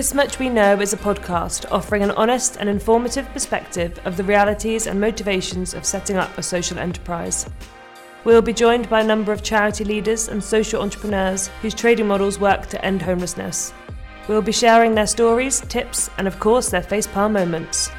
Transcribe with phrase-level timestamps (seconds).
[0.00, 4.24] This Much We Know is a podcast offering an honest and informative perspective of the
[4.24, 7.44] realities and motivations of setting up a social enterprise.
[8.24, 12.06] We will be joined by a number of charity leaders and social entrepreneurs whose trading
[12.06, 13.74] models work to end homelessness.
[14.26, 17.90] We will be sharing their stories, tips, and of course, their facepalm moments.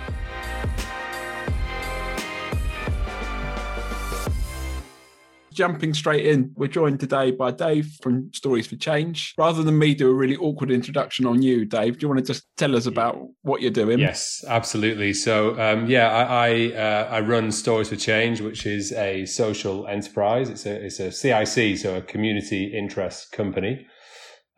[5.52, 9.34] Jumping straight in, we're joined today by Dave from Stories for Change.
[9.38, 12.25] Rather than me do a really awkward introduction on you, Dave, do you want to
[12.25, 13.99] just tell us about what you're doing?
[13.99, 15.13] Yes, absolutely.
[15.13, 19.88] So, um, yeah, I I, uh, I, run Stories for Change, which is a social
[19.88, 20.49] enterprise.
[20.49, 23.86] It's a it's a CIC, so a community interest company.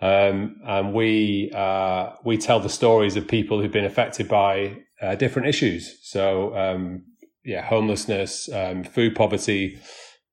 [0.01, 5.15] Um, and we uh, we tell the stories of people who've been affected by uh,
[5.15, 5.97] different issues.
[6.03, 7.03] So, um,
[7.45, 9.79] yeah, homelessness, um, food poverty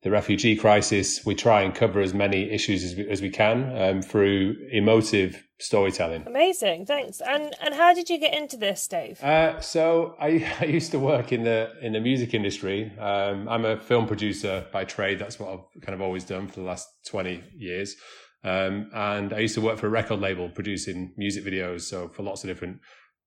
[0.03, 3.77] the refugee crisis, we try and cover as many issues as we, as we can
[3.77, 6.25] um, through emotive storytelling.
[6.27, 7.20] Amazing, thanks.
[7.20, 9.23] And and how did you get into this, Dave?
[9.23, 12.91] Uh, so I, I used to work in the in the music industry.
[12.98, 15.19] Um, I'm a film producer by trade.
[15.19, 17.97] That's what I've kind of always done for the last twenty years.
[18.42, 21.83] Um, and I used to work for a record label producing music videos.
[21.83, 22.79] So for lots of different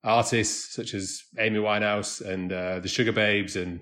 [0.03, 3.81] artists, such as Amy Winehouse and uh, the Sugababes and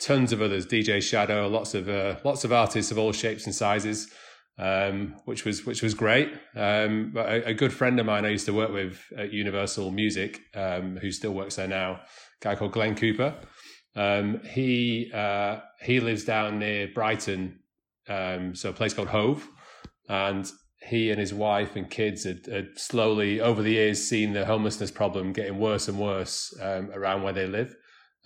[0.00, 3.54] tons of others, DJ Shadow, lots of uh, lots of artists of all shapes and
[3.54, 4.10] sizes,
[4.58, 6.32] um, which was which was great.
[6.54, 9.90] Um, but a, a, good friend of mine I used to work with at Universal
[9.90, 12.00] Music, um, who still works there now,
[12.40, 13.34] guy called Glenn Cooper.
[13.96, 17.60] Um, he uh, he lives down near Brighton,
[18.08, 19.48] um, so a place called Hove,
[20.08, 20.50] and
[20.86, 24.90] he and his wife and kids had, had, slowly over the years seen the homelessness
[24.90, 27.74] problem getting worse and worse um, around where they live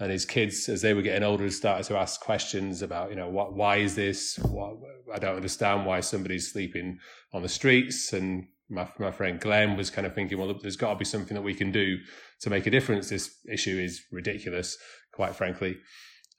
[0.01, 3.29] and his kids, as they were getting older, started to ask questions about, you know,
[3.29, 4.39] what, why is this?
[4.39, 4.77] What,
[5.13, 6.99] I don't understand why somebody's sleeping
[7.33, 8.13] on the streets.
[8.13, 11.35] And my, my friend Glenn was kind of thinking, well, there's got to be something
[11.35, 11.97] that we can do
[12.43, 13.09] to make a difference.
[13.09, 14.79] This issue is ridiculous,
[15.13, 15.79] quite frankly.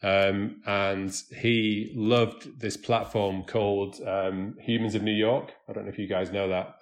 [0.02, 5.52] Um, and he loved this platform called um, Humans of New York.
[5.68, 6.76] I don't know if you guys know that.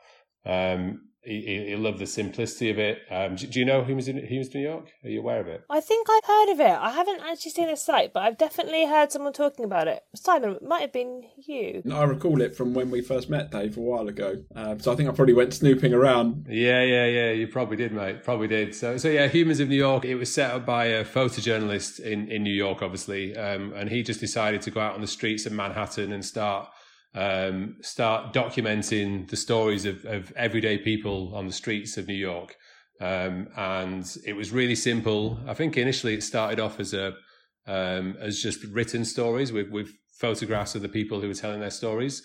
[0.46, 3.00] Um, he, he, loved the simplicity of it.
[3.12, 4.92] Um, do, do, you know Humans in Humans New York?
[5.04, 5.64] Are you aware of it?
[5.70, 6.78] I think I've heard of it.
[6.80, 10.04] I haven't actually seen the site, but I've definitely heard someone talking about it.
[10.16, 11.84] Simon, it might have been you.
[11.92, 14.44] I recall it from when we first met Dave a while ago.
[14.56, 16.48] Um, so I think I probably went snooping around.
[16.50, 17.32] Yeah, yeah, yeah.
[17.32, 18.24] You probably did, mate.
[18.24, 18.74] Probably did.
[18.74, 20.06] So, so yeah, Humans of New York.
[20.06, 24.04] It was set up by a photojournalist in in New York, obviously, um, and he
[24.04, 26.70] just decided to go out on the streets of Manhattan and start
[27.18, 32.56] um, start documenting the stories of, of, everyday people on the streets of New York.
[33.02, 35.40] Um, and it was really simple.
[35.48, 37.16] I think initially it started off as a
[37.66, 39.90] um, as just written stories with with
[40.20, 42.22] photographs of the people who were telling their stories.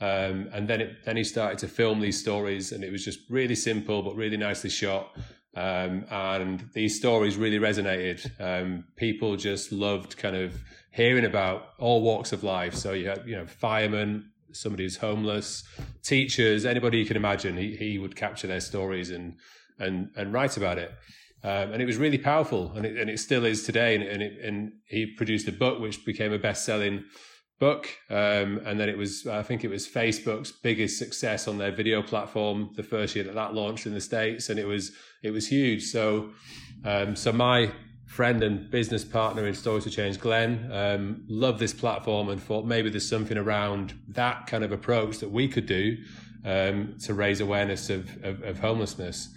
[0.00, 3.18] Um, and then it, then he started to film these stories, and it was just
[3.28, 5.16] really simple but really nicely shot.
[5.56, 8.30] Um, and these stories really resonated.
[8.40, 10.54] Um, people just loved kind of
[10.92, 12.74] hearing about all walks of life.
[12.74, 15.64] So you had, you know, firemen, somebody who's homeless,
[16.02, 17.56] teachers, anybody you can imagine.
[17.56, 19.34] He he would capture their stories and
[19.78, 20.92] and and write about it.
[21.44, 23.94] Um, and it was really powerful, and it, and it still is today.
[23.94, 27.04] And and, it, and he produced a book which became a best-selling
[27.58, 27.88] book.
[28.10, 32.02] Um, and then it was, I think it was Facebook's biggest success on their video
[32.02, 34.92] platform the first year that that launched in the states, and it was
[35.22, 35.84] it was huge.
[35.84, 36.30] So,
[36.84, 37.72] um, so my
[38.16, 42.64] friend and business partner in Stories to Change, Glenn, um, loved this platform and thought
[42.64, 45.98] maybe there's something around that kind of approach that we could do
[46.42, 49.28] um, to raise awareness of, of, of homelessness.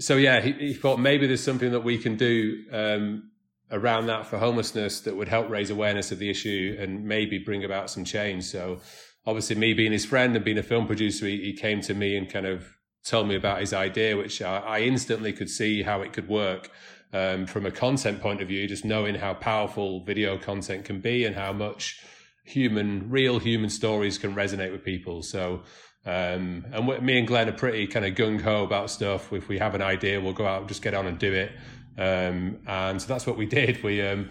[0.00, 3.30] So yeah, he, he, thought maybe there's something that we can do um,
[3.70, 7.64] around that for homelessness that would help raise awareness of the issue and maybe bring
[7.64, 8.46] about some change.
[8.46, 8.80] So
[9.24, 12.16] obviously, me being his friend and being a film producer, he, he came to me
[12.16, 12.66] and kind of
[13.04, 16.68] told me about his idea, which I, I instantly could see how it could work
[17.12, 21.24] um, from a content point of view, just knowing how powerful video content can be
[21.24, 22.00] and how much
[22.44, 25.22] human, real human stories can resonate with people.
[25.22, 25.62] So,
[26.04, 29.32] um, and me and Glenn are pretty kind of gung ho about stuff.
[29.32, 31.52] If we have an idea, we'll go out and just get on and do it.
[31.98, 33.82] Um, and so that's what we did.
[33.82, 34.30] We, um,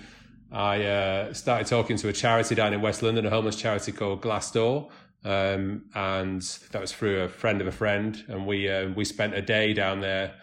[0.51, 4.21] I uh, started talking to a charity down in West London, a homeless charity called
[4.21, 4.89] Glass Door.
[5.25, 6.41] Um, and
[6.71, 8.23] that was through a friend of a friend.
[8.29, 10.35] And we, uh, we spent a day down there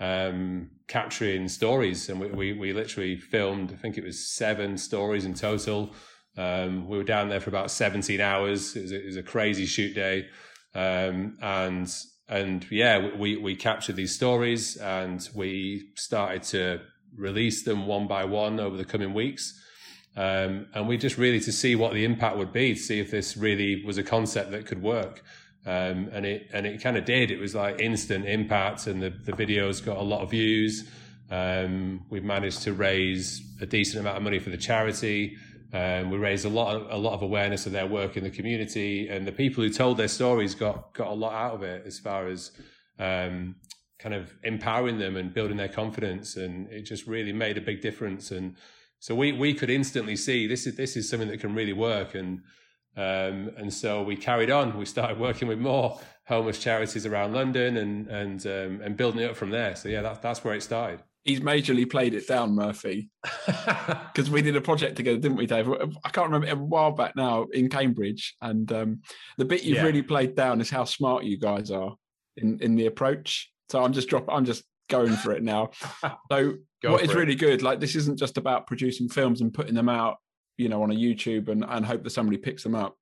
[0.00, 3.72] um, capturing stories, and we, we, we literally filmed.
[3.72, 5.94] I think it was seven stories in total.
[6.36, 8.74] Um, we were down there for about 17 hours.
[8.74, 10.26] It was a, it was a crazy shoot day,
[10.74, 11.88] um, and
[12.28, 16.80] and yeah, we we captured these stories and we started to
[17.16, 19.56] release them one by one over the coming weeks.
[20.16, 23.12] Um, and we just really to see what the impact would be, to see if
[23.12, 25.22] this really was a concept that could work.
[25.66, 27.30] Um, and it and it kind of did.
[27.30, 30.88] It was like instant impact, and the, the videos got a lot of views.
[31.30, 35.36] Um, we've managed to raise a decent amount of money for the charity.
[35.72, 38.30] Um, we raised a lot of, a lot of awareness of their work in the
[38.30, 41.84] community, and the people who told their stories got got a lot out of it
[41.86, 42.50] as far as
[42.98, 43.54] um,
[43.98, 47.82] kind of empowering them and building their confidence, and it just really made a big
[47.82, 48.30] difference.
[48.30, 48.56] And
[48.98, 52.14] so we we could instantly see this is this is something that can really work,
[52.14, 52.40] and
[52.96, 54.76] um, and so we carried on.
[54.76, 59.30] We started working with more homeless charities around London, and and um, and building it
[59.30, 59.76] up from there.
[59.76, 63.10] So yeah, that's that's where it started he's majorly played it down, Murphy,
[63.46, 65.68] because we did a project together, didn't we, Dave?
[66.04, 69.02] I can't remember a while back now in Cambridge, and um,
[69.36, 69.84] the bit you've yeah.
[69.84, 71.94] really played down is how smart you guys are
[72.36, 73.50] in in the approach.
[73.68, 74.26] So I'm just drop.
[74.28, 75.70] I'm just going for it now.
[76.30, 77.14] So what is it.
[77.14, 80.16] really good, like this isn't just about producing films and putting them out,
[80.60, 82.96] you know, on a YouTube and and hope that somebody picks them up.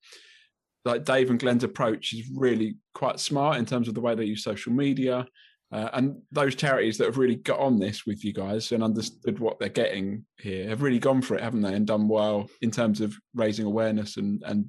[0.84, 4.24] Like Dave and Glenn's approach is really quite smart in terms of the way they
[4.24, 5.26] use social media
[5.70, 9.38] uh, and those charities that have really got on this with you guys and understood
[9.38, 11.74] what they're getting here have really gone for it, haven't they?
[11.74, 14.66] And done well in terms of raising awareness and and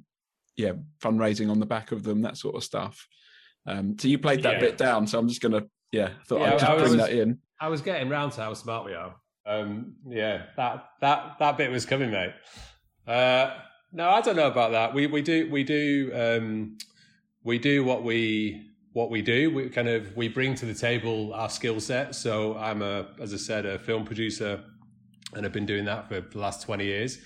[0.56, 0.72] yeah,
[1.02, 3.06] fundraising on the back of them, that sort of stuff.
[3.66, 4.60] Um, so you played that yeah.
[4.60, 7.38] bit down, so I'm just gonna yeah, I thought yeah, I'd just bring that in.
[7.58, 9.14] I was getting round to how smart we are.
[9.46, 12.34] Um, yeah, that that that bit was coming, mate.
[13.10, 13.54] Uh,
[13.92, 14.94] no, I don't know about that.
[14.94, 16.78] We we do we do um,
[17.42, 19.52] we do what we what we do.
[19.52, 22.14] We kind of we bring to the table our skill set.
[22.14, 24.62] So I'm a, as I said, a film producer,
[25.34, 27.18] and I've been doing that for the last twenty years.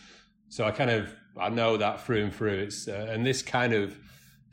[0.48, 2.60] So I kind of I know that through and through.
[2.60, 3.98] It's uh, and this kind of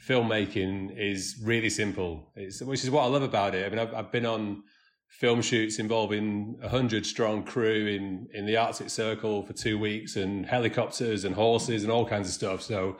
[0.06, 2.30] filmmaking is really simple.
[2.36, 3.66] It's, which is what I love about it.
[3.66, 4.64] I mean, I've, I've been on
[5.12, 10.16] film shoots involving a hundred strong crew in in the Arctic Circle for two weeks,
[10.16, 12.62] and helicopters and horses and all kinds of stuff.
[12.62, 12.98] So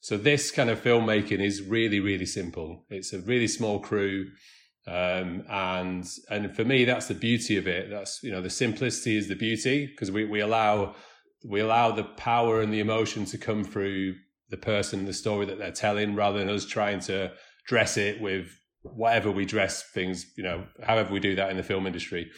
[0.00, 2.84] so this kind of filmmaking is really, really simple.
[2.88, 4.30] It's a really small crew.
[4.86, 7.90] Um, and and for me, that's the beauty of it.
[7.90, 10.94] That's you know the simplicity is the beauty because we, we allow
[11.44, 14.14] we allow the power and the emotion to come through
[14.50, 17.32] the person, the story that they're telling, rather than us trying to
[17.66, 18.58] dress it with
[18.94, 20.26] whatever we dress things.
[20.36, 22.30] You know, however we do that in the film industry.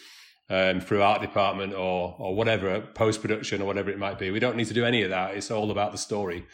[0.49, 4.33] Um, through art department or or whatever post production or whatever it might be.
[4.33, 5.37] We don't need to do any of that.
[5.37, 6.45] It's all about the story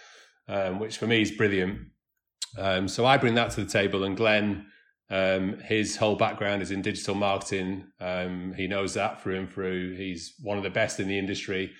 [0.48, 1.80] um, which for me is brilliant.
[2.58, 4.66] Um, so I bring that to the table, and Glenn,
[5.10, 7.88] um, his whole background is in digital marketing.
[8.00, 9.96] Um, he knows that through and through.
[9.96, 11.72] He's one of the best in the industry.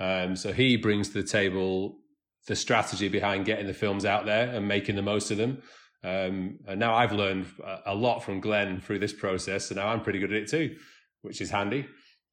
[0.00, 1.98] Um, so he brings to the table
[2.46, 5.62] the strategy behind getting the films out there and making the most of them.
[6.04, 7.46] Um, and now I've learned
[7.86, 10.76] a lot from Glenn through this process, so now I'm pretty good at it too,
[11.22, 11.86] which is handy.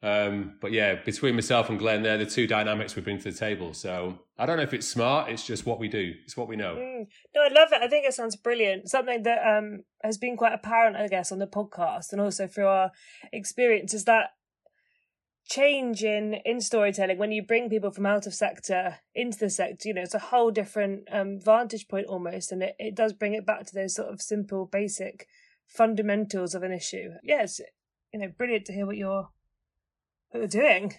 [0.04, 3.38] Um, but yeah, between myself and Glenn, they're the two dynamics we bring to the
[3.38, 3.74] table.
[3.74, 5.30] So I don't know if it's smart.
[5.30, 6.14] It's just what we do.
[6.26, 6.76] It's what we know.
[6.76, 7.06] Mm.
[7.36, 7.82] No, I love it.
[7.82, 8.90] I think it sounds brilliant.
[8.90, 12.68] Something that um, has been quite apparent, I guess, on the podcast and also through
[12.68, 12.92] our
[13.32, 14.32] experience is that
[15.52, 19.90] change in in storytelling when you bring people from out of sector into the sector
[19.90, 23.34] you know it's a whole different um, vantage point almost and it, it does bring
[23.34, 25.28] it back to those sort of simple basic
[25.68, 27.60] fundamentals of an issue yes
[28.14, 29.30] you know brilliant to hear what you're
[30.32, 30.94] what you're doing.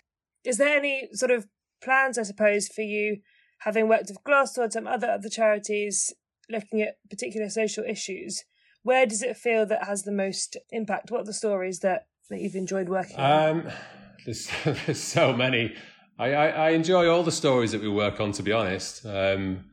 [0.44, 1.46] Is there any sort of
[1.82, 3.18] plans, I suppose, for you,
[3.60, 6.12] having worked with Glass Door and some other other charities,
[6.48, 8.44] looking at particular social issues?
[8.82, 11.10] Where does it feel that has the most impact?
[11.10, 13.72] What are the stories that, that you've enjoyed working um, on?
[14.24, 15.74] There's, there's so many.
[16.18, 19.04] I, I, I, enjoy all the stories that we work on, to be honest.
[19.06, 19.64] Um,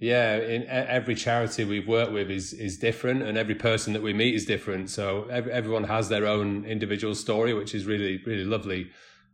[0.00, 4.12] yeah, in every charity we've worked with is is different, and every person that we
[4.12, 4.90] meet is different.
[4.90, 8.90] So every, everyone has their own individual story, which is really really lovely.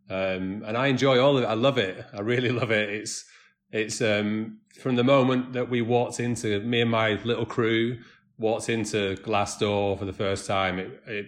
[0.08, 1.46] Um, and I enjoy all of it.
[1.46, 2.04] I love it.
[2.14, 2.88] I really love it.
[2.88, 3.24] It's
[3.72, 7.98] it's um, from the moment that we walked into me and my little crew
[8.38, 10.78] walked into Glass Door for the first time.
[10.78, 11.26] It, it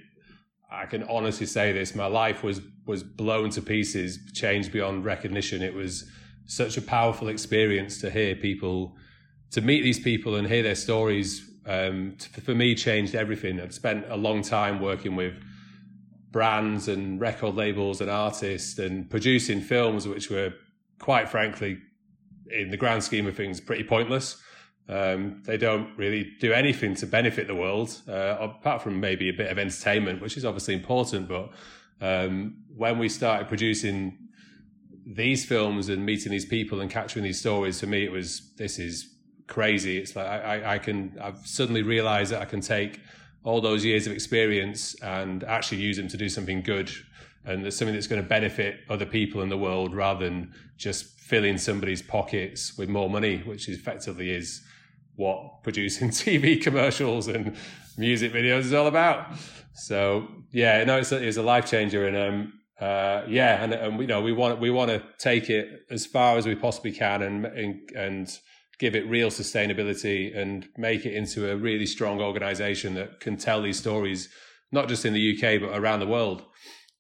[0.77, 5.63] I can honestly say this: my life was was blown to pieces, changed beyond recognition.
[5.63, 6.09] It was
[6.45, 8.97] such a powerful experience to hear people
[9.51, 13.61] to meet these people and hear their stories um, to, for me changed everything.
[13.61, 15.35] I've spent a long time working with
[16.31, 20.53] brands and record labels and artists and producing films which were
[20.99, 21.79] quite frankly
[22.51, 24.41] in the grand scheme of things pretty pointless
[24.89, 29.33] um, they don't really do anything to benefit the world uh, apart from maybe a
[29.33, 31.51] bit of entertainment which is obviously important but
[32.01, 34.19] um, when we started producing
[35.07, 38.79] these films and meeting these people and capturing these stories for me it was this
[38.79, 39.17] is
[39.47, 39.99] crazy.
[39.99, 43.01] It's like I, I can I've suddenly realized that I can take
[43.45, 46.91] all those years of experience and actually use them to do something good
[47.45, 51.05] and there's something that's going to benefit other people in the world rather than just
[51.21, 54.63] filling somebody's pockets with more money, which effectively is
[55.17, 57.57] what producing TV commercials and
[57.99, 59.35] music videos is all about.
[59.75, 64.01] So yeah, no, it's a, it's a life changer, and um, uh, yeah, and and
[64.01, 67.23] you know we want we want to take it as far as we possibly can,
[67.23, 68.39] and and, and
[68.79, 73.63] give it real sustainability and make it into a really strong organization that can tell
[73.63, 74.29] these stories
[74.71, 76.43] not just in the UK but around the world.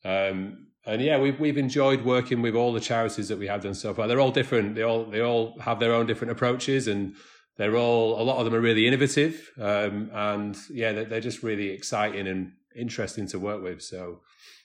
[0.04, 3.74] Um, and yeah, we've we've enjoyed working with all the charities that we have done
[3.74, 4.06] so far.
[4.06, 4.76] They're all different.
[4.76, 7.16] They all they all have their own different approaches, and
[7.56, 9.50] they're all a lot of them are really innovative.
[9.60, 13.82] Um, and yeah, they're, they're just really exciting and interesting to work with.
[13.82, 14.20] So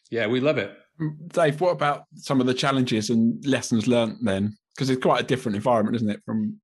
[0.10, 0.78] yeah, we love it.
[1.30, 4.56] Dave, what about some of the challenges and lessons learned then?
[4.76, 6.60] Because it's quite a different environment, isn't it, from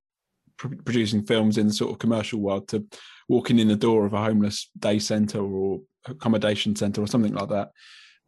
[0.58, 2.86] pr- producing films in the sort of commercial world to
[3.28, 7.48] walking in the door of a homeless day centre or accommodation centre or something like
[7.48, 7.70] that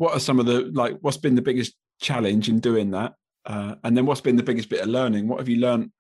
[0.01, 3.13] what are some of the like what's been the biggest challenge in doing that
[3.47, 5.91] uh, and then what's been the biggest bit of learning what have you learned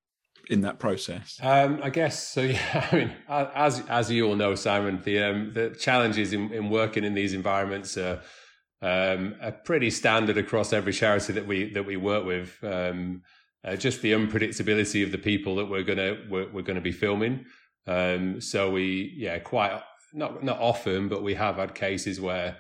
[0.51, 1.39] in that process?
[1.43, 5.53] Um, i guess so yeah i mean as as you all know simon the um,
[5.55, 8.21] the challenges in, in working in these environments are
[8.83, 12.57] um, are pretty standard across every charity that we that we work with.
[12.63, 13.23] Um,
[13.63, 17.45] uh, just the unpredictability of the people that we're gonna we're, we're gonna be filming.
[17.87, 19.81] Um, so we yeah quite
[20.13, 22.57] not not often but we have had cases where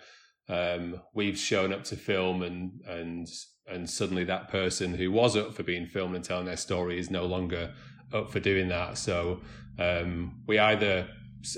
[0.49, 3.28] um, we've shown up to film and and
[3.70, 7.10] and suddenly that person who was up for being filmed and telling their story is
[7.10, 7.72] no longer
[8.12, 8.98] up for doing that.
[8.98, 9.40] So
[9.78, 11.08] um, we either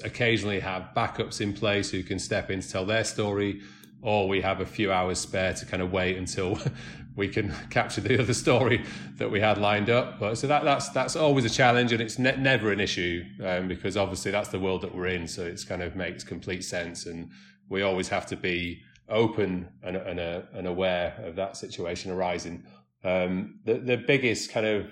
[0.05, 3.61] occasionally have backups in place who can step in to tell their story,
[4.01, 6.59] or we have a few hours spare to kind of wait until
[7.17, 8.85] we can capture the other story
[9.17, 10.19] that we had lined up.
[10.19, 13.69] But so that that's that's always a challenge, and it's ne- never an issue um,
[13.69, 15.27] because obviously that's the world that we're in.
[15.27, 17.31] So it's kind of makes complete sense and
[17.73, 22.65] we always have to be open and, and, uh, and aware of that situation arising.
[23.05, 24.87] Um, the, the biggest kind of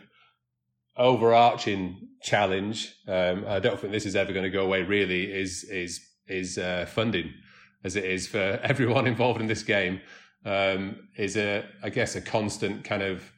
[0.97, 5.65] overarching challenge, um, I don't think this is ever going to go away really, is,
[5.65, 7.33] is, is uh, funding
[7.85, 10.01] as it is for everyone involved in this game.
[10.43, 13.31] Um, is a, I guess, a constant kind of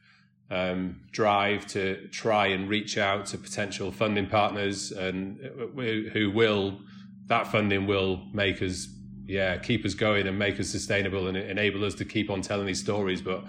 [0.49, 5.81] um, drive to try and reach out to potential funding partners and uh,
[6.13, 6.79] who will
[7.27, 8.87] that funding will make us
[9.25, 12.65] yeah keep us going and make us sustainable and enable us to keep on telling
[12.65, 13.21] these stories.
[13.21, 13.45] But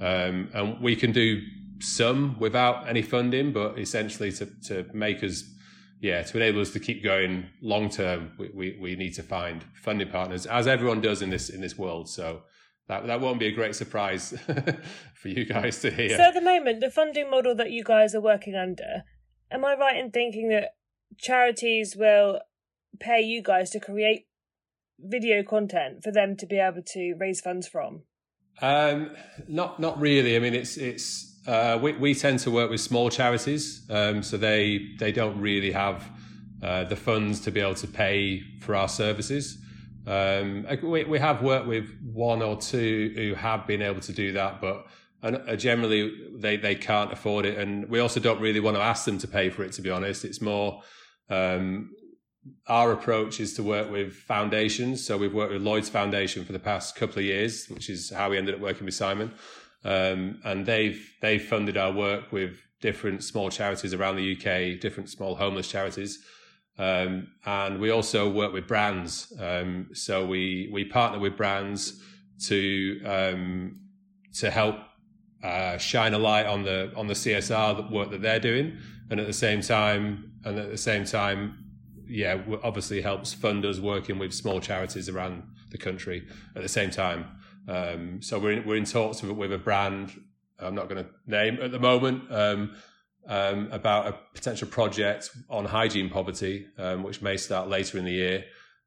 [0.00, 1.42] um, and we can do
[1.80, 5.44] some without any funding but essentially to, to make us
[6.00, 9.62] yeah to enable us to keep going long term we, we, we need to find
[9.74, 12.08] funding partners as everyone does in this in this world.
[12.08, 12.42] So
[12.88, 14.34] that that won't be a great surprise
[15.14, 16.16] for you guys to hear.
[16.16, 19.04] So at the moment the funding model that you guys are working under
[19.50, 20.70] am i right in thinking that
[21.18, 22.40] charities will
[22.98, 24.26] pay you guys to create
[24.98, 28.02] video content for them to be able to raise funds from?
[28.62, 29.10] Um,
[29.48, 30.36] not not really.
[30.36, 34.36] I mean, it's it's uh, we we tend to work with small charities, um, so
[34.36, 36.10] they they don't really have
[36.62, 39.58] uh, the funds to be able to pay for our services.
[40.06, 44.32] Um, we we have worked with one or two who have been able to do
[44.32, 44.86] that, but
[45.22, 48.82] and uh, generally they they can't afford it, and we also don't really want to
[48.82, 49.72] ask them to pay for it.
[49.72, 50.82] To be honest, it's more
[51.28, 51.90] um,
[52.66, 55.04] our approach is to work with foundations.
[55.04, 58.30] So we've worked with Lloyd's Foundation for the past couple of years, which is how
[58.30, 59.32] we ended up working with Simon.
[59.84, 65.08] Um, and they've they've funded our work with different small charities around the UK, different
[65.10, 66.24] small homeless charities.
[66.78, 69.32] Um, and we also work with brands.
[69.40, 72.02] Um, so we we partner with brands
[72.48, 73.80] to um,
[74.34, 74.76] to help
[75.42, 78.76] uh, shine a light on the on the CSR work that they're doing,
[79.10, 81.65] and at the same time, and at the same time,
[82.08, 86.90] yeah, obviously helps fund us working with small charities around the country at the same
[86.90, 87.26] time.
[87.68, 90.12] Um, so we're in, we're in talks with, with a brand.
[90.58, 92.76] I'm not going to name at the moment um,
[93.26, 98.12] um, about a potential project on hygiene poverty, um, which may start later in the
[98.12, 98.44] year.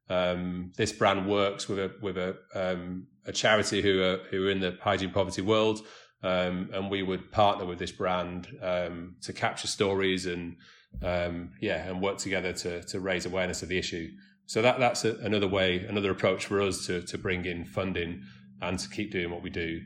[0.08, 4.50] Um, this brand works with a with a um, a charity who are who are
[4.50, 5.82] in the hygiene poverty world,
[6.22, 10.56] and we would partner with this brand to capture stories and
[11.02, 14.10] um, yeah, and work together to to raise awareness of the issue.
[14.46, 18.22] So that that's a, another way, another approach for us to to bring in funding
[18.60, 19.80] and to keep doing what we do.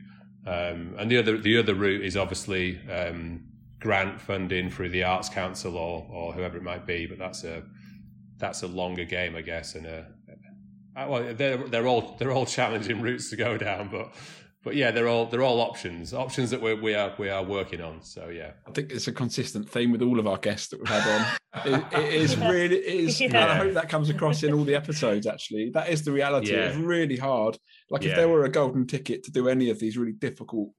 [0.45, 3.45] Um, and the other the other route is obviously um,
[3.79, 7.63] grant funding through the Arts Council or or whoever it might be, but that's a
[8.37, 10.07] that's a longer game, I guess, and a,
[10.95, 14.13] well, they're they're all they're all challenging routes to go down, but
[14.65, 17.81] but yeah, they're all they're all options, options that we're, we are we are working
[17.81, 18.01] on.
[18.01, 20.89] So yeah, I think it's a consistent theme with all of our guests that we've
[20.89, 21.63] had on.
[21.71, 23.21] it, it is really it is.
[23.21, 23.45] Yeah.
[23.45, 25.27] I hope that comes across in all the episodes.
[25.27, 26.51] Actually, that is the reality.
[26.51, 26.69] Yeah.
[26.69, 27.59] It's really hard.
[27.91, 28.09] Like yeah.
[28.09, 30.71] if there were a golden ticket to do any of these really difficult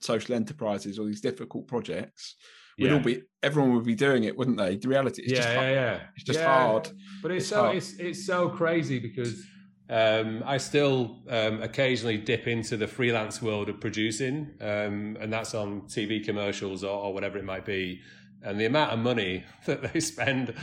[0.00, 2.36] social enterprises or these difficult projects,
[2.78, 2.92] we'd yeah.
[2.92, 4.76] all be everyone would be doing it, wouldn't they?
[4.76, 5.72] The reality is yeah, just yeah, hard.
[5.72, 6.00] yeah.
[6.14, 6.46] It's just yeah.
[6.46, 6.90] hard.
[7.22, 7.76] But it's, it's so hard.
[7.76, 9.42] it's it's so crazy because
[9.90, 15.54] um, I still um, occasionally dip into the freelance world of producing, um, and that's
[15.54, 18.02] on TV commercials or, or, whatever it might be.
[18.42, 20.54] And the amount of money that they spend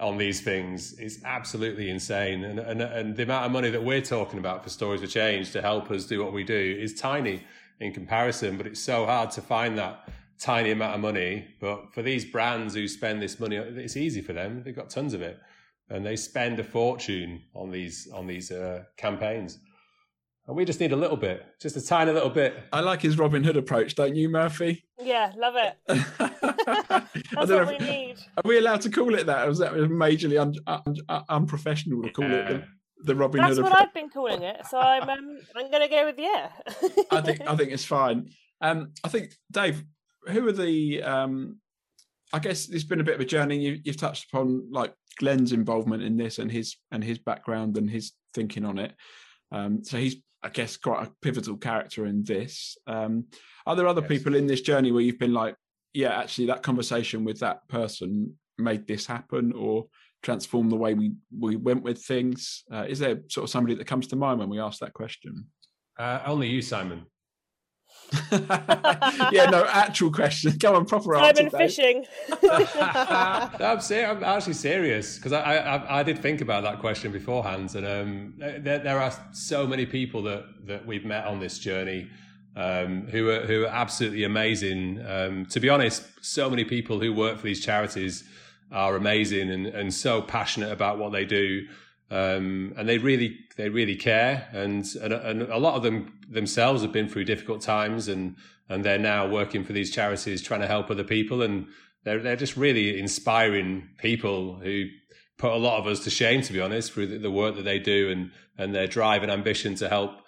[0.00, 2.44] on these things is absolutely insane.
[2.44, 5.52] And, and, and the amount of money that we're talking about for Stories for Change
[5.52, 7.44] to help us do what we do is tiny
[7.78, 11.46] in comparison, but it's so hard to find that tiny amount of money.
[11.60, 14.62] But for these brands who spend this money, it's easy for them.
[14.64, 15.38] They've got tons of it
[15.92, 19.58] and they spend a fortune on these on these uh, campaigns.
[20.48, 22.56] And we just need a little bit, just a tiny little bit.
[22.72, 24.84] I like his Robin Hood approach, don't you, Murphy?
[25.00, 25.78] Yeah, love it.
[27.32, 28.16] That's what we need.
[28.36, 29.44] Are we allowed to call it that?
[29.44, 32.64] Or was that majorly un, un, un, unprofessional to call it the,
[33.04, 33.66] the Robin That's Hood?
[33.66, 36.50] That's what I've been calling it, so I'm um, I'm going to go with yeah.
[37.12, 38.28] I think I think it's fine.
[38.60, 39.84] Um, I think Dave,
[40.26, 41.60] who are the um,
[42.32, 43.58] I guess it's been a bit of a journey.
[43.58, 47.90] You, have touched upon like Glenn's involvement in this and his and his background and
[47.90, 48.94] his thinking on it.
[49.50, 52.76] Um, so he's, I guess, quite a pivotal character in this.
[52.86, 53.26] Um,
[53.66, 54.08] are there other yes.
[54.08, 55.56] people in this journey where you've been like,
[55.92, 59.86] yeah, actually, that conversation with that person made this happen or
[60.22, 62.64] transform the way we we went with things?
[62.72, 65.46] Uh, is there sort of somebody that comes to mind when we ask that question?
[65.98, 67.04] Uh, only you, Simon.
[69.32, 70.58] yeah, no, actual question.
[70.58, 71.36] Come on, proper answer.
[71.36, 72.06] Simon fishing.
[72.42, 77.74] I'm, ser- I'm actually serious because I, I, I did think about that question beforehand,
[77.74, 82.08] and um, there, there are so many people that that we've met on this journey.
[82.54, 85.02] Um, who are who are absolutely amazing.
[85.06, 88.24] Um, to be honest, so many people who work for these charities
[88.70, 91.66] are amazing and, and so passionate about what they do
[92.12, 96.82] um, and they really they really care, and, and and a lot of them themselves
[96.82, 98.36] have been through difficult times, and
[98.68, 101.66] and they're now working for these charities, trying to help other people, and
[102.04, 104.84] they're they're just really inspiring people who
[105.38, 107.64] put a lot of us to shame, to be honest, through the, the work that
[107.64, 110.20] they do and and their drive and ambition to help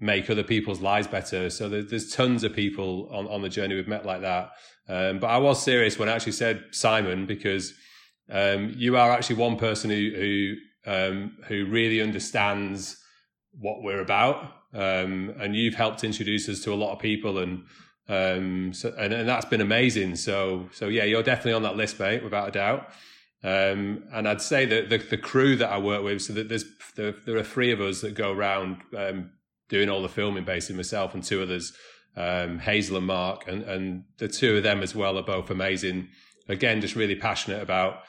[0.00, 1.50] make other people's lives better.
[1.50, 4.52] So there's, there's tons of people on, on the journey we've met like that.
[4.88, 7.74] Um, but I was serious when I actually said Simon because
[8.30, 10.54] um, you are actually one person who, who
[10.86, 12.96] um, who really understands
[13.52, 14.52] what we're about.
[14.74, 17.64] Um, and you've helped introduce us to a lot of people and,
[18.08, 20.16] um, so, and, and that's been amazing.
[20.16, 22.88] So, so yeah, you're definitely on that list, mate, without a doubt.
[23.42, 26.64] Um, and I'd say that the, the crew that I work with, so that there's,
[26.96, 29.30] there, there are three of us that go around, um,
[29.68, 31.72] doing all the filming, basically myself and two others,
[32.16, 36.08] um, Hazel and Mark, and, and the two of them as well are both amazing.
[36.48, 38.00] Again, just really passionate about,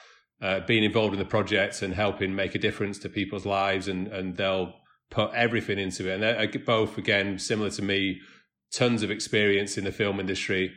[0.42, 4.08] uh, being involved in the projects and helping make a difference to people's lives, and
[4.08, 4.74] and they'll
[5.10, 6.22] put everything into it.
[6.22, 8.20] And they're both again similar to me,
[8.72, 10.74] tons of experience in the film industry.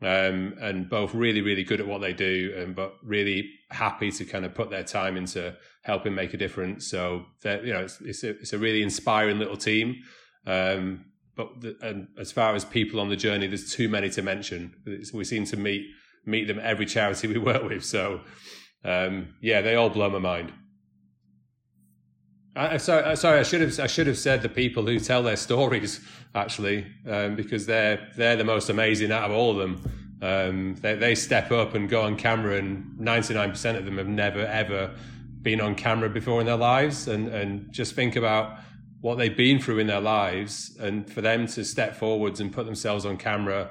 [0.00, 4.24] Um, and both really, really good at what they do, and but really happy to
[4.24, 6.88] kind of put their time into helping make a difference.
[6.88, 10.02] So that you know, it's it's a, it's a really inspiring little team.
[10.44, 11.04] Um,
[11.36, 14.74] but the, and as far as people on the journey, there's too many to mention.
[15.14, 15.86] we seem to meet
[16.26, 17.84] meet them every charity we work with.
[17.84, 18.20] So
[18.84, 20.52] um, yeah, they all blow my mind.
[22.54, 25.36] I, sorry, sorry, I should have I should have said the people who tell their
[25.36, 26.00] stories
[26.34, 29.90] actually, um, because they're they're the most amazing out of all of them.
[30.20, 33.96] Um, they they step up and go on camera, and ninety nine percent of them
[33.96, 34.94] have never ever
[35.40, 38.58] been on camera before in their lives, and and just think about
[39.00, 42.66] what they've been through in their lives, and for them to step forwards and put
[42.66, 43.70] themselves on camera,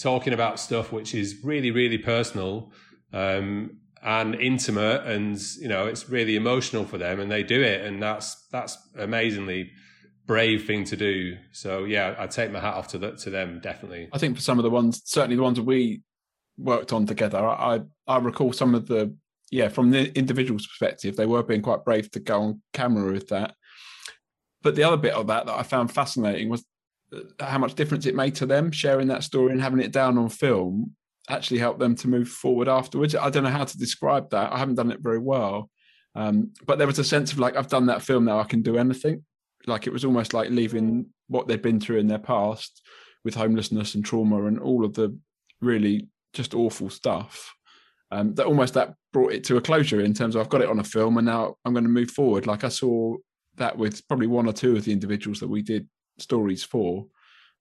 [0.00, 2.70] talking about stuff which is really really personal.
[3.12, 7.84] Um, and intimate and you know it's really emotional for them and they do it
[7.84, 9.70] and that's that's amazingly
[10.26, 11.36] brave thing to do.
[11.52, 14.08] So yeah i take my hat off to to them definitely.
[14.12, 16.02] I think for some of the ones certainly the ones we
[16.56, 19.14] worked on together i i recall some of the
[19.50, 23.28] yeah from the individual's perspective they were being quite brave to go on camera with
[23.28, 23.54] that.
[24.62, 26.64] But the other bit of that that i found fascinating was
[27.12, 30.16] uh, how much difference it made to them sharing that story and having it down
[30.16, 30.94] on film
[31.30, 33.14] actually help them to move forward afterwards.
[33.14, 34.52] I don't know how to describe that.
[34.52, 35.70] I haven't done it very well.
[36.14, 38.62] Um, but there was a sense of like, I've done that film now, I can
[38.62, 39.24] do anything.
[39.66, 42.82] Like it was almost like leaving what they'd been through in their past
[43.24, 45.16] with homelessness and trauma and all of the
[45.60, 47.52] really just awful stuff.
[48.10, 50.68] Um, that almost that brought it to a closure in terms of I've got it
[50.68, 52.46] on a film and now I'm going to move forward.
[52.46, 53.16] Like I saw
[53.56, 55.88] that with probably one or two of the individuals that we did
[56.18, 57.06] stories for.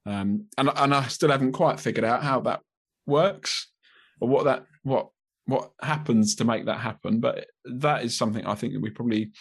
[0.05, 2.62] Um, and, and I still haven't quite figured out how that
[3.09, 3.67] works
[4.21, 5.09] or what that what
[5.45, 7.19] what happens to make that happen.
[7.19, 9.31] But that is something I think that we probably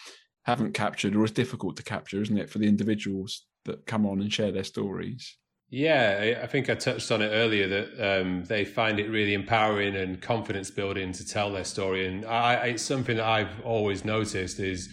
[0.43, 4.19] haven't captured or is difficult to capture, isn't it, for the individuals that come on
[4.19, 5.37] and share their stories?
[5.71, 9.95] Yeah, I think I touched on it earlier that um, they find it really empowering
[9.95, 14.59] and confidence building to tell their story, and I, it's something that I've always noticed
[14.59, 14.89] is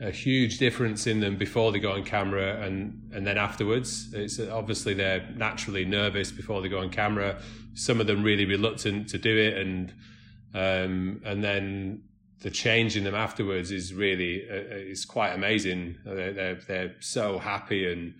[0.00, 4.12] a huge difference in them before they go on camera and and then afterwards.
[4.12, 7.40] It's obviously they're naturally nervous before they go on camera.
[7.74, 9.92] Some of them really reluctant to do it, and
[10.54, 12.02] um, and then
[12.40, 15.96] the change in them afterwards is really uh, is quite amazing.
[16.04, 18.14] They're, they're, they're so happy and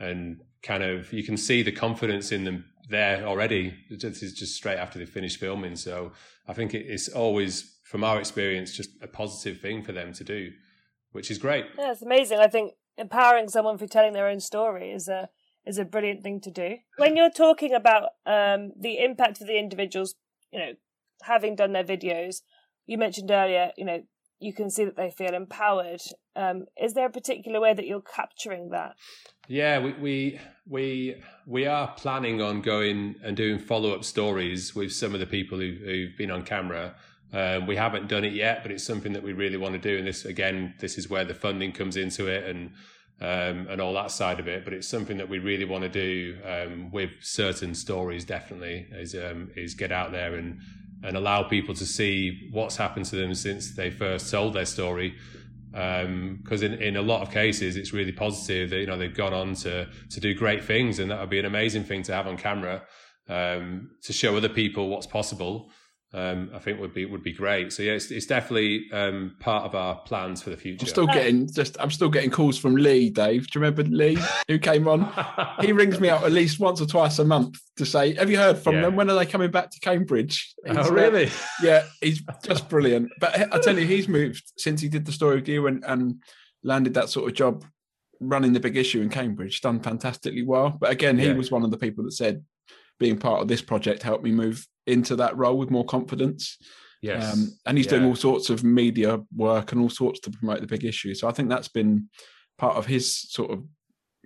[0.00, 3.74] and kind of you can see the confidence in them there already.
[3.90, 5.76] This is just straight after they finish filming.
[5.76, 6.12] So
[6.46, 10.52] I think it's always, from our experience, just a positive thing for them to do,
[11.12, 11.66] which is great.
[11.78, 12.38] Yeah, it's amazing.
[12.38, 15.28] I think empowering someone for telling their own story is a
[15.66, 16.76] is a brilliant thing to do.
[16.96, 20.14] When you're talking about um, the impact of the individuals,
[20.50, 20.72] you know,
[21.22, 22.36] having done their videos,
[22.86, 24.02] you mentioned earlier, you know,
[24.40, 26.00] you can see that they feel empowered.
[26.36, 28.94] Um, is there a particular way that you're capturing that?
[29.48, 34.92] Yeah, we we we we are planning on going and doing follow up stories with
[34.92, 36.94] some of the people who, who've been on camera.
[37.32, 39.98] Um, we haven't done it yet, but it's something that we really want to do.
[39.98, 42.70] And this again, this is where the funding comes into it and
[43.20, 44.64] um, and all that side of it.
[44.64, 48.24] But it's something that we really want to do um, with certain stories.
[48.24, 50.60] Definitely is um, is get out there and
[51.04, 55.14] and allow people to see what's happened to them since they first told their story
[55.70, 59.14] because um, in, in a lot of cases it's really positive that you know they've
[59.14, 62.12] gone on to to do great things and that would be an amazing thing to
[62.12, 62.82] have on camera
[63.28, 65.70] um, to show other people what's possible
[66.14, 67.70] um, I think would be would be great.
[67.70, 70.84] So yeah, it's, it's definitely um, part of our plans for the future.
[70.84, 73.50] I'm still getting just I'm still getting calls from Lee, Dave.
[73.50, 74.18] Do you remember Lee
[74.48, 75.12] who came on?
[75.60, 78.38] he rings me up at least once or twice a month to say, "Have you
[78.38, 78.82] heard from yeah.
[78.82, 78.96] them?
[78.96, 81.26] When are they coming back to Cambridge?" He's, oh, really?
[81.26, 81.30] Uh,
[81.62, 83.10] yeah, he's just brilliant.
[83.20, 86.22] But I tell you, he's moved since he did the story with you and, and
[86.62, 87.66] landed that sort of job
[88.18, 89.60] running the big issue in Cambridge.
[89.60, 90.70] Done fantastically well.
[90.70, 91.34] But again, he yeah.
[91.34, 92.42] was one of the people that said
[92.98, 96.56] being part of this project helped me move into that role with more confidence.
[97.02, 97.32] Yes.
[97.32, 97.92] Um, and he's yeah.
[97.92, 101.14] doing all sorts of media work and all sorts to promote the big issue.
[101.14, 102.08] So I think that's been
[102.56, 103.64] part of his sort of,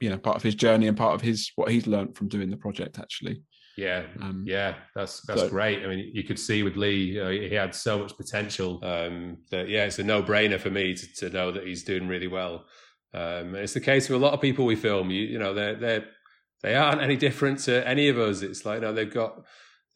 [0.01, 2.51] you know, part of his journey and part of his what he's learned from doing
[2.51, 3.43] the project actually.
[3.77, 5.83] Yeah, um, yeah, that's that's so, great.
[5.83, 8.79] I mean, you could see with Lee, know, he had so much potential.
[8.83, 12.07] Um, that yeah, it's a no brainer for me to, to know that he's doing
[12.07, 12.67] really well.
[13.15, 15.11] Um, it's the case with a lot of people we film.
[15.11, 16.05] You, you know, they're they're
[16.63, 18.43] they aren't any different to any of us.
[18.43, 19.45] It's like, you know, they've got,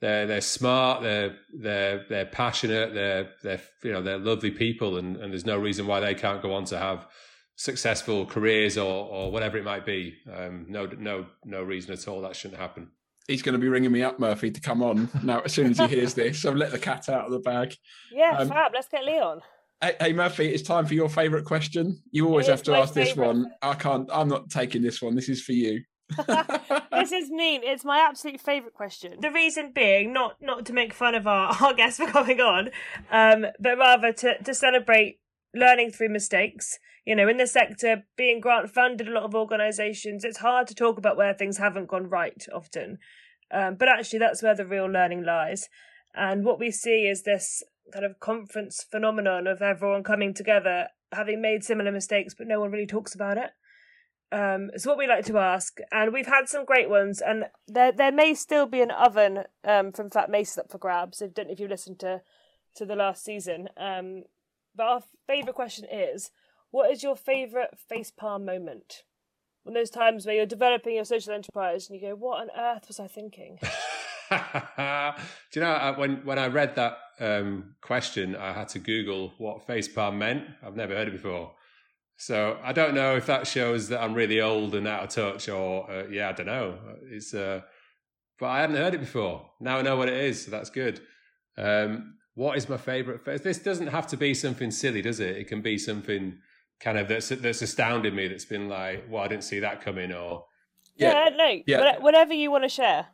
[0.00, 5.16] they're, they're smart, they're, they're, they're passionate, they're, they're, you know, they're lovely people and,
[5.16, 7.06] and there's no reason why they can't go on to have
[7.56, 10.16] successful careers or, or whatever it might be.
[10.32, 12.90] Um, no, no, no reason at all that shouldn't happen.
[13.26, 15.78] He's going to be ringing me up, Murphy, to come on now as soon as
[15.78, 16.42] he hears this.
[16.42, 17.74] So let the cat out of the bag.
[18.12, 18.72] Yeah, um, fab.
[18.72, 19.40] Let's get Leon.
[19.80, 22.00] Hey, hey, Murphy, it's time for your favourite question.
[22.12, 23.50] You always have to ask this one.
[23.62, 24.08] I can't.
[24.12, 25.16] I'm not taking this one.
[25.16, 25.82] This is for you.
[26.92, 27.62] this is mean.
[27.64, 29.14] It's my absolute favourite question.
[29.20, 32.70] The reason being, not not to make fun of our, our guests for coming on,
[33.10, 35.20] um, but rather to, to celebrate
[35.54, 36.78] learning through mistakes.
[37.04, 40.74] You know, in the sector, being grant funded, a lot of organisations, it's hard to
[40.74, 42.98] talk about where things haven't gone right often.
[43.52, 45.68] Um, but actually, that's where the real learning lies.
[46.14, 51.40] And what we see is this kind of conference phenomenon of everyone coming together, having
[51.40, 53.50] made similar mistakes, but no one really talks about it.
[54.32, 57.92] Um, it's what we like to ask, and we've had some great ones, and there
[57.92, 61.22] there may still be an oven um, from Fat Macy's up for grabs.
[61.22, 62.22] I don't know if you listened to
[62.76, 63.68] to the last season.
[63.76, 64.24] Um,
[64.74, 66.30] but our favourite question is,
[66.70, 69.04] what is your favourite facepalm moment?
[69.62, 72.50] One of those times where you're developing your social enterprise and you go, "What on
[72.56, 73.58] earth was I thinking?"
[74.30, 74.36] Do
[75.54, 80.16] you know when when I read that um, question, I had to Google what facepalm
[80.16, 80.44] meant.
[80.62, 81.52] I've never heard it before.
[82.16, 85.48] So I don't know if that shows that I'm really old and out of touch,
[85.48, 86.78] or uh, yeah, I don't know.
[87.10, 87.60] It's uh,
[88.38, 89.50] but I hadn't heard it before.
[89.60, 91.00] Now I know what it is, so that's good.
[91.58, 93.40] Um, what is my favorite face?
[93.40, 95.36] This doesn't have to be something silly, does it?
[95.36, 96.38] It can be something
[96.80, 98.28] kind of that's that's astounded me.
[98.28, 100.44] That's been like, well, I didn't see that coming, or
[100.96, 101.98] yeah, yeah no, yeah.
[101.98, 103.06] whatever you want to share.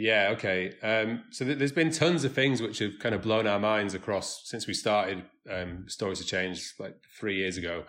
[0.00, 0.72] Yeah, okay.
[0.82, 3.92] Um, so th- there's been tons of things which have kind of blown our minds
[3.92, 7.84] across since we started um, Stories to Change like three years ago.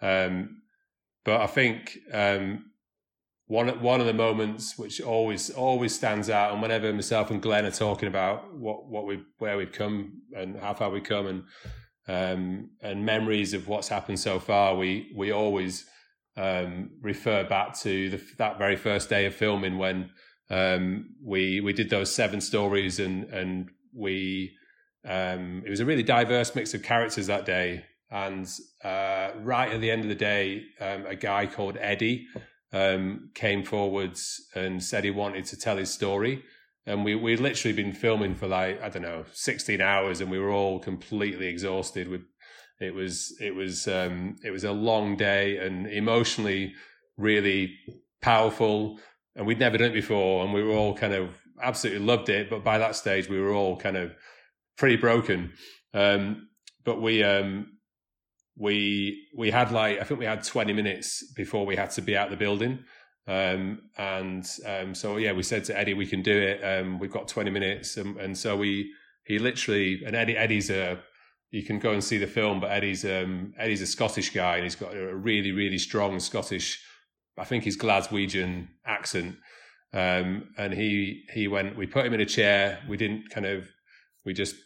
[0.00, 0.62] Um,
[1.24, 2.66] but I think um,
[3.48, 7.66] one one of the moments which always always stands out, and whenever myself and Glenn
[7.66, 11.44] are talking about what what we where we've come and how far we've come, and
[12.06, 15.84] um, and memories of what's happened so far, we we always
[16.36, 20.10] um, refer back to the, that very first day of filming when
[20.50, 24.52] um, we we did those seven stories, and and we
[25.04, 28.48] um, it was a really diverse mix of characters that day and
[28.84, 32.26] uh, right at the end of the day, um, a guy called Eddie
[32.72, 36.42] um, came forwards and said he wanted to tell his story.
[36.86, 40.38] And we we literally been filming for like I don't know sixteen hours, and we
[40.38, 42.06] were all completely exhausted.
[42.06, 42.22] With
[42.80, 46.74] it was it was um, it was a long day and emotionally
[47.16, 47.76] really
[48.22, 49.00] powerful,
[49.36, 51.30] and we'd never done it before, and we were all kind of
[51.62, 52.50] absolutely loved it.
[52.50, 54.14] But by that stage, we were all kind of
[54.76, 55.52] pretty broken.
[55.94, 56.48] Um,
[56.84, 57.78] but we um,
[58.56, 62.16] we we had like I think we had 20 minutes before we had to be
[62.16, 62.84] out the building.
[63.28, 66.62] Um, and um, so yeah, we said to Eddie, we can do it.
[66.62, 68.92] Um, we've got 20 minutes, and, and, so we
[69.24, 71.00] he literally and Eddie Eddie's a
[71.50, 74.64] you can go and see the film, but Eddie's um, Eddie's a Scottish guy, and
[74.64, 76.80] he's got a really really strong Scottish,
[77.38, 79.36] I think he's Glaswegian accent.
[79.92, 81.76] Um, and he he went.
[81.76, 82.80] We put him in a chair.
[82.88, 83.68] We didn't kind of.
[84.24, 84.56] We just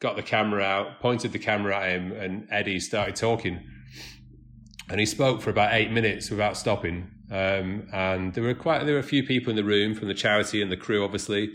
[0.00, 3.60] got the camera out, pointed the camera at him, and Eddie started talking.
[4.88, 7.10] And he spoke for about eight minutes without stopping.
[7.30, 10.14] Um, and there were quite there were a few people in the room from the
[10.14, 11.52] charity and the crew, obviously.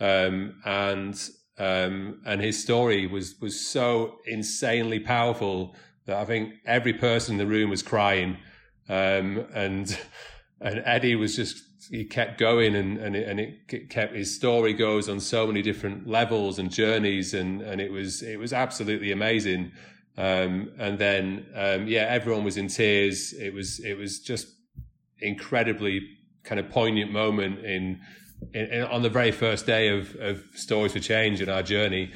[0.00, 1.14] Um, and
[1.58, 7.38] um, and his story was was so insanely powerful that I think every person in
[7.38, 8.36] the room was crying.
[8.88, 9.98] Um, and
[10.60, 14.72] and Eddie was just he kept going and and it, and it kept his story
[14.72, 19.12] goes on so many different levels and journeys and and it was it was absolutely
[19.12, 19.72] amazing.
[20.16, 23.32] Um, and then um, yeah everyone was in tears.
[23.32, 24.48] It was it was just
[25.18, 26.08] incredibly
[26.42, 28.00] kind of poignant moment in,
[28.52, 32.12] in, in on the very first day of of stories for change and our journey.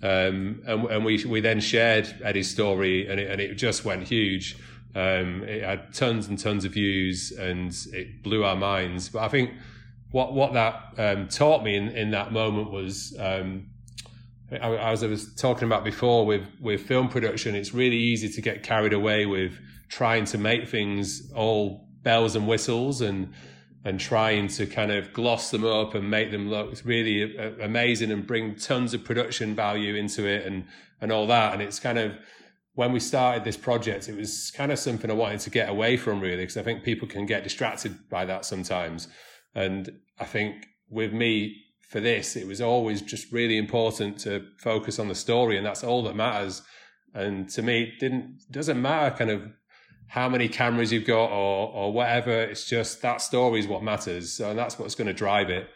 [0.00, 4.04] Um, and, and we we then shared Eddie's story and it, and it just went
[4.04, 4.56] huge
[4.94, 9.08] um, it had tons and tons of views and it blew our minds.
[9.08, 9.50] But I think
[10.10, 13.66] what what that um, taught me in, in that moment was, um,
[14.50, 18.62] as I was talking about before with with film production, it's really easy to get
[18.62, 19.52] carried away with
[19.88, 23.32] trying to make things all bells and whistles and
[23.84, 28.26] and trying to kind of gloss them up and make them look really amazing and
[28.26, 30.64] bring tons of production value into it and
[31.00, 31.52] and all that.
[31.52, 32.12] And it's kind of
[32.78, 35.96] when we started this project, it was kind of something I wanted to get away
[35.96, 39.08] from really, because I think people can get distracted by that sometimes.
[39.52, 41.56] And I think with me
[41.90, 45.82] for this, it was always just really important to focus on the story, and that's
[45.82, 46.62] all that matters.
[47.14, 49.42] And to me, it didn't doesn't matter kind of
[50.06, 52.30] how many cameras you've got or or whatever.
[52.30, 55.68] It's just that story is what matters, so that's what's going to drive it.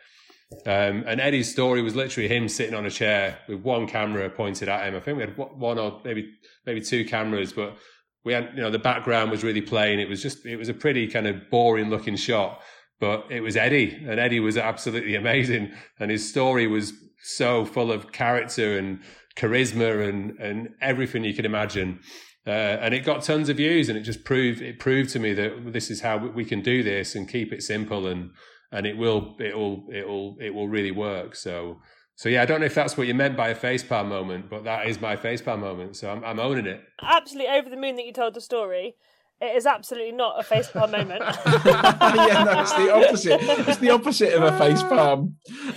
[0.67, 4.69] Um, and Eddie's story was literally him sitting on a chair with one camera pointed
[4.69, 4.95] at him.
[4.95, 6.31] I think we had one or maybe
[6.67, 7.77] maybe two cameras, but
[8.25, 9.99] we had you know the background was really plain.
[9.99, 12.61] It was just it was a pretty kind of boring looking shot,
[13.01, 17.93] but it was Eddie, and Eddie was absolutely amazing, and his story was so full
[17.93, 19.01] of character and
[19.37, 22.01] charisma and and everything you could imagine.
[22.45, 25.33] Uh, and it got tons of views, and it just proved it proved to me
[25.33, 28.31] that this is how we can do this and keep it simple and
[28.73, 31.37] and it will it will it will it will really work.
[31.37, 31.79] So
[32.17, 34.65] so yeah, I don't know if that's what you meant by a facepalm moment, but
[34.65, 35.97] that is my facepalm moment.
[35.97, 36.83] So I'm I'm owning it.
[37.03, 38.97] Absolutely over the moon that you told the story.
[39.41, 41.21] It is absolutely not a facepalm moment.
[41.47, 43.41] yeah, no, it's the opposite.
[43.69, 45.33] It's the opposite of a facepalm.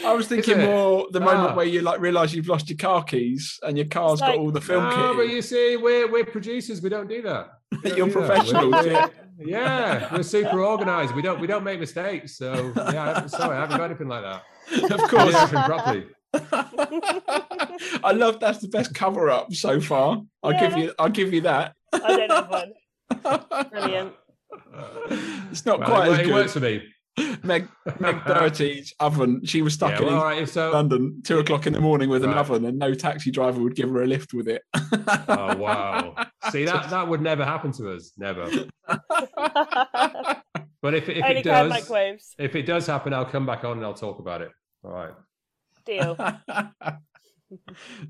[0.05, 1.55] I was thinking more the moment ah.
[1.55, 4.51] where you like realise you've lost your car keys and your car's like, got all
[4.51, 5.17] the film no, kit.
[5.17, 6.79] but you see, we're we're producers.
[6.79, 7.53] We don't do that.
[7.83, 8.71] Don't You're do professionals.
[8.71, 9.11] That.
[9.37, 11.15] Yeah, we're super organised.
[11.15, 12.37] We don't we don't make mistakes.
[12.37, 14.43] So yeah, I'm sorry, I haven't got anything like that.
[14.91, 16.05] Of course, everything properly.
[18.03, 20.21] I love that's the best cover up so far.
[20.43, 20.69] I'll yeah.
[20.69, 21.73] give you I'll give you that.
[21.93, 23.69] I don't have one.
[23.71, 24.13] Brilliant.
[25.51, 26.33] It's not right, quite as it good.
[26.33, 26.83] works for me.
[27.43, 29.45] Meg Meg Doherty's oven.
[29.45, 32.25] She was stuck yeah, in well, right, so, London two o'clock in the morning with
[32.25, 32.31] right.
[32.31, 34.63] an oven, and no taxi driver would give her a lift with it.
[34.73, 36.13] oh wow!
[36.51, 38.11] See that that would never happen to us.
[38.17, 38.45] Never.
[38.87, 39.03] but
[40.93, 43.93] if if Only it does, if it does happen, I'll come back on and I'll
[43.93, 44.51] talk about it.
[44.83, 45.13] All right.
[45.85, 46.17] Deal.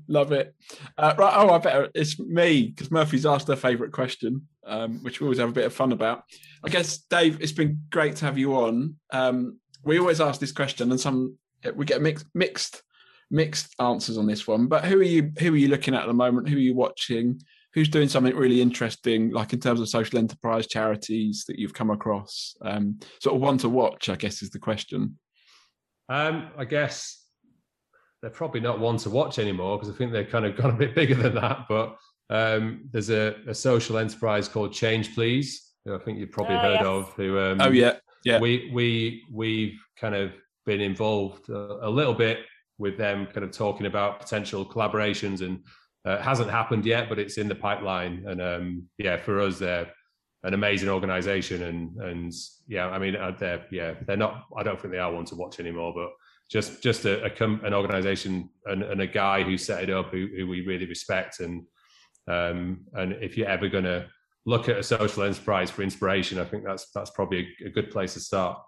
[0.08, 0.54] Love it.
[0.96, 1.34] Uh, right.
[1.36, 1.88] Oh, I better.
[1.94, 5.66] It's me because Murphy's asked her favourite question, um, which we always have a bit
[5.66, 6.24] of fun about.
[6.64, 8.96] I guess, Dave, it's been great to have you on.
[9.12, 11.36] Um, we always ask this question, and some
[11.74, 12.82] we get mixed, mixed,
[13.30, 14.66] mixed answers on this one.
[14.66, 15.32] But who are you?
[15.38, 16.48] Who are you looking at at the moment?
[16.48, 17.40] Who are you watching?
[17.74, 21.90] Who's doing something really interesting, like in terms of social enterprise charities that you've come
[21.90, 22.56] across?
[22.62, 25.18] Um, sort of one to watch, I guess, is the question.
[26.08, 27.25] Um, I guess
[28.26, 30.76] they're probably not one to watch anymore because I think they've kind of gone a
[30.76, 31.66] bit bigger than that.
[31.68, 31.96] But
[32.28, 36.60] um, there's a, a, social enterprise called Change Please, who I think you've probably oh,
[36.60, 36.86] heard yes.
[36.86, 37.12] of.
[37.12, 37.38] Who?
[37.38, 38.40] Um, oh yeah, yeah.
[38.40, 40.32] We we we've kind of
[40.64, 42.40] been involved a, a, little bit
[42.78, 45.60] with them, kind of talking about potential collaborations, and
[46.04, 48.24] uh, hasn't happened yet, but it's in the pipeline.
[48.26, 49.86] And um, yeah, for us, they're
[50.42, 52.32] an amazing organization and and
[52.68, 55.34] yeah i mean uh, they're yeah they're not i don't think they are one to
[55.34, 56.10] watch anymore but
[56.50, 60.28] just just a, a an organization and, and, a guy who set it up who,
[60.36, 61.64] who we really respect and
[62.28, 64.06] um, and if you're ever going to
[64.44, 67.90] look at a social enterprise for inspiration i think that's that's probably a, a good
[67.90, 68.58] place to start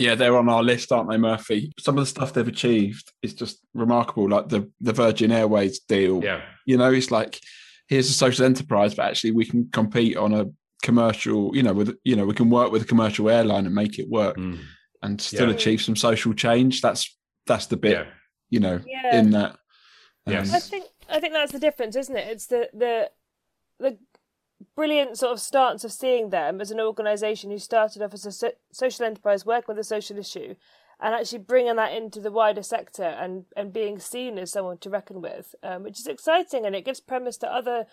[0.00, 1.72] yeah, they're on our list, aren't they, Murphy?
[1.78, 6.24] Some of the stuff they've achieved is just remarkable, like the the Virgin Airways deal.
[6.24, 7.38] Yeah, you know, it's like
[7.86, 10.46] here's a social enterprise, but actually we can compete on a
[10.82, 11.54] commercial.
[11.54, 14.08] You know, with you know we can work with a commercial airline and make it
[14.08, 14.58] work, mm.
[15.02, 15.54] And still yeah.
[15.54, 16.80] achieve some social change.
[16.80, 18.04] That's that's the bit, yeah.
[18.48, 19.18] you know, yeah.
[19.18, 19.52] in that.
[20.26, 20.52] Um, yes.
[20.52, 22.28] I think I think that's the difference, isn't it?
[22.28, 23.10] It's the the
[23.78, 23.98] the
[24.76, 28.32] brilliant sort of stance of seeing them as an organisation who started off as a
[28.32, 30.54] so- social enterprise working with a social issue
[31.00, 34.90] and actually bringing that into the wider sector and, and being seen as someone to
[34.90, 37.86] reckon with, um, which is exciting and it gives premise to other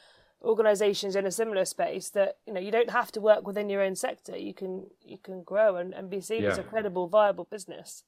[0.43, 3.81] organisations in a similar space that you know you don't have to work within your
[3.81, 4.37] own sector.
[4.37, 6.49] You can you can grow and, and be seen yeah.
[6.49, 8.03] as a credible, viable business.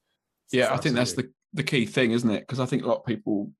[0.52, 2.42] Yeah, I think that's the the key thing, isn't it?
[2.42, 3.52] Because I think a lot of people,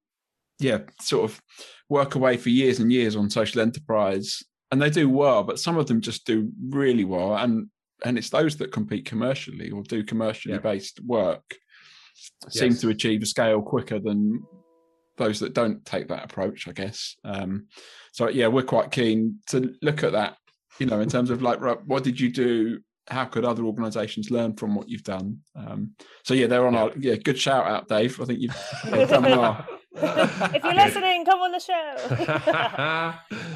[0.60, 1.42] yeah, sort of
[1.90, 5.78] work away for years and years on social enterprise and they do well, but some
[5.78, 7.68] of them just do really well, and
[8.06, 10.62] and it's those that compete commercially or do commercially yeah.
[10.62, 11.44] based work
[12.46, 12.54] yes.
[12.54, 14.42] seem to achieve a scale quicker than
[15.20, 17.16] those that don't take that approach, I guess.
[17.24, 17.68] Um,
[18.12, 20.38] so yeah, we're quite keen to look at that.
[20.80, 22.80] You know, in terms of like, what did you do?
[23.08, 25.40] How could other organisations learn from what you've done?
[25.56, 25.92] Um,
[26.24, 26.80] so yeah, they're on yeah.
[26.80, 27.16] our yeah.
[27.16, 28.20] Good shout out, Dave.
[28.20, 28.56] I think you've,
[28.86, 29.66] you've done well.
[29.94, 31.96] if you're listening, come on the show.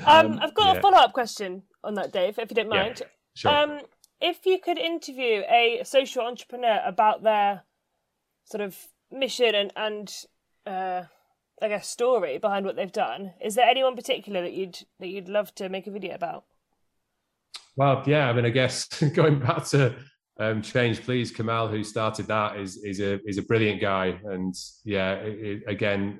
[0.07, 0.79] um, I've got yeah.
[0.79, 3.01] a follow up question on that, Dave, if you don't mind.
[3.01, 3.51] Yeah, sure.
[3.51, 3.79] Um,
[4.23, 7.63] if you could interview a social entrepreneur about their
[8.45, 8.77] sort of
[9.11, 10.13] mission and, and
[10.65, 11.03] uh,
[11.63, 15.29] I guess story behind what they've done, is there anyone particular that you'd that you'd
[15.29, 16.43] love to make a video about?
[17.77, 19.95] Well, yeah, I mean, I guess going back to
[20.39, 24.53] um, Change Please, Kamal, who started that, is is a is a brilliant guy, and
[24.83, 26.19] yeah, it, again,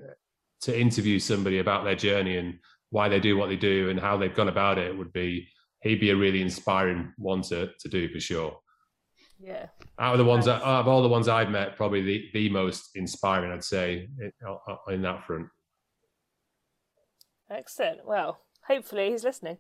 [0.62, 2.58] to interview somebody about their journey and
[2.91, 5.47] why they do what they do and how they've gone about it would be
[5.82, 8.58] he'd be a really inspiring one to to do for sure.
[9.43, 9.67] Yeah.
[9.99, 12.49] Out of the ones that, out of all the ones I've met, probably the the
[12.49, 14.08] most inspiring, I'd say,
[14.88, 15.47] in that front.
[17.51, 18.06] Excellent.
[18.06, 19.58] Well, hopefully he's listening.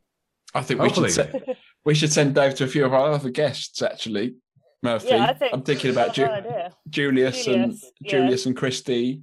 [0.55, 1.07] I think Hopefully.
[1.07, 4.35] we should send, we should send Dave to a few of our other guests actually.
[4.83, 5.07] Murphy.
[5.09, 8.11] Yeah, I think, I'm thinking about Ju- Julius, Julius, and yeah.
[8.11, 9.21] Julius and Christy,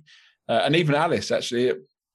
[0.49, 1.73] uh, and even Alice actually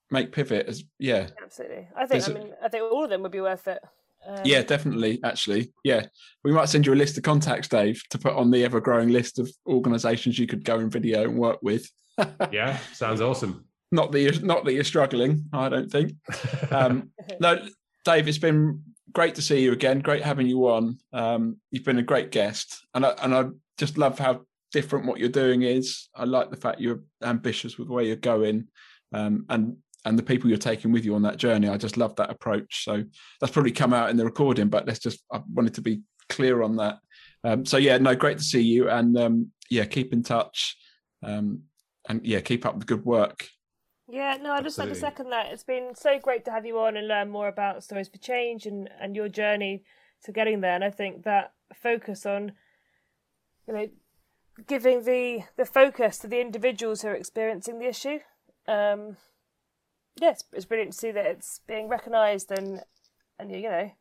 [0.10, 1.27] make pivot as yeah.
[1.41, 2.10] Absolutely, I think.
[2.10, 3.79] There's I mean, a, I think all of them would be worth it.
[4.27, 5.19] Um, yeah, definitely.
[5.23, 6.05] Actually, yeah,
[6.43, 9.39] we might send you a list of contacts, Dave, to put on the ever-growing list
[9.39, 11.89] of organisations you could go and video and work with.
[12.51, 13.65] yeah, sounds awesome.
[13.91, 15.45] Not that you're not that you're struggling.
[15.53, 16.13] I don't think.
[16.71, 17.67] Um, no,
[18.03, 18.81] Dave, it's been
[19.13, 19.99] great to see you again.
[19.99, 20.97] Great having you on.
[21.13, 23.45] Um, you've been a great guest, and I, and I
[23.77, 26.09] just love how different what you're doing is.
[26.15, 28.67] I like the fact you're ambitious with where you're going,
[29.13, 31.67] um, and and the people you're taking with you on that journey.
[31.67, 32.83] I just love that approach.
[32.85, 33.03] So
[33.41, 36.61] that's probably come out in the recording, but let's just I wanted to be clear
[36.61, 36.99] on that.
[37.43, 40.77] Um, so yeah, no, great to see you, and um, yeah, keep in touch,
[41.23, 41.63] um,
[42.07, 43.47] and yeah, keep up the good work.
[44.07, 45.51] Yeah, no, I just like to second that.
[45.51, 48.67] It's been so great to have you on and learn more about Stories for Change
[48.67, 49.83] and, and your journey
[50.23, 50.75] to getting there.
[50.75, 52.51] And I think that focus on,
[53.67, 53.87] you know,
[54.67, 58.19] giving the the focus to the individuals who are experiencing the issue.
[58.67, 59.17] Um,
[60.19, 62.82] yes, yeah, it's brilliant to see that it's being recognised and
[63.39, 63.91] and you know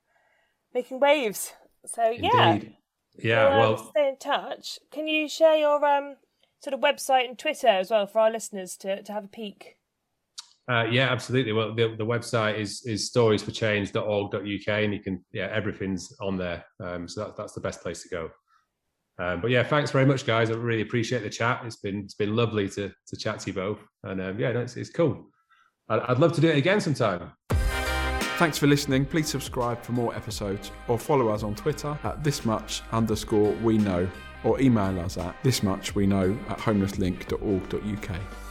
[0.73, 1.53] making waves.
[1.87, 2.77] So yeah, Indeed.
[3.17, 3.59] yeah.
[3.59, 4.79] We'll, well, stay in touch.
[4.91, 6.17] Can you share your um
[6.61, 9.77] sort of website and Twitter as well for our listeners to to have a peek?
[10.67, 11.53] Uh, yeah, absolutely.
[11.53, 16.65] Well, the, the website is is storiesforchange.org.uk, and you can yeah everything's on there.
[16.83, 18.31] Um, so that, that's the best place to go.
[19.19, 20.51] Um, but yeah, thanks very much, guys.
[20.51, 21.63] I really appreciate the chat.
[21.65, 24.61] It's been it's been lovely to to chat to you both, and um, yeah, no,
[24.61, 25.31] it's, it's cool.
[25.89, 27.33] I'd, love to do it again sometime.
[28.39, 29.05] Thanks for listening.
[29.05, 33.79] Please subscribe for more episodes or follow us on Twitter at this much underscore we
[33.79, 34.09] know
[34.45, 38.44] or email us at this much we know at homelesslink.org.uk.